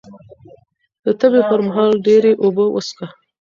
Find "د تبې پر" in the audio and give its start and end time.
1.03-1.59